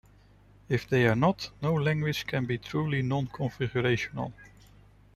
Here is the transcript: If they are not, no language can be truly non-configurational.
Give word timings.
If 0.67 0.89
they 0.89 1.05
are 1.07 1.15
not, 1.15 1.51
no 1.61 1.75
language 1.75 2.25
can 2.25 2.47
be 2.47 2.57
truly 2.57 3.03
non-configurational. 3.03 4.33